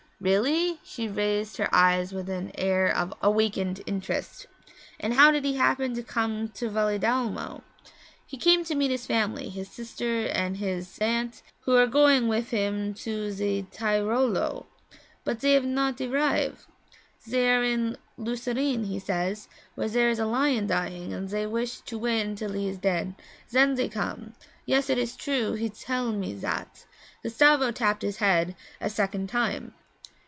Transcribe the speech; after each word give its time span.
'Really?' 0.23 0.79
She 0.83 1.07
raised 1.07 1.57
her 1.57 1.67
eyes 1.73 2.13
with 2.13 2.29
an 2.29 2.51
air 2.53 2.87
of 2.95 3.11
awakened 3.23 3.81
interest. 3.87 4.45
'And 4.99 5.15
how 5.15 5.31
did 5.31 5.43
he 5.43 5.55
happen 5.55 5.95
to 5.95 6.03
come 6.03 6.49
to 6.49 6.69
Valedolmo?' 6.69 7.63
'He 8.27 8.37
come 8.37 8.63
to 8.65 8.75
meet 8.75 8.91
his 8.91 9.07
family, 9.07 9.49
his 9.49 9.71
sister 9.71 10.27
and 10.27 10.57
his 10.57 10.87
his 10.89 10.99
aunt, 10.99 11.41
who 11.61 11.75
are 11.75 11.87
going 11.87 12.27
wif 12.27 12.51
him 12.51 12.93
to 12.93 13.31
ze 13.31 13.65
Tyrollo. 13.71 14.67
But 15.23 15.41
zay 15.41 15.53
have 15.53 15.65
not 15.65 15.99
arrive. 15.99 16.67
Zey 17.27 17.49
are 17.49 17.63
in 17.63 17.97
Lucerne, 18.15 18.83
he 18.83 18.99
says, 18.99 19.47
where 19.73 19.87
zer 19.87 20.07
is 20.09 20.19
a 20.19 20.27
lion 20.27 20.67
dying, 20.67 21.13
and 21.13 21.29
zey 21.31 21.47
wish 21.47 21.79
to 21.81 21.97
wait 21.97 22.21
until 22.21 22.53
he 22.53 22.69
is 22.69 22.77
dead; 22.77 23.15
zen 23.49 23.75
zey 23.75 23.89
come. 23.89 24.35
Yes, 24.67 24.87
it 24.91 24.99
is 24.99 25.15
true; 25.15 25.53
he 25.53 25.67
tell 25.71 26.11
me 26.11 26.37
zat.' 26.37 26.85
Gustavo 27.23 27.71
tapped 27.71 28.03
his 28.03 28.17
head 28.17 28.53
a 28.79 28.87
second 28.87 29.27
time. 29.27 29.73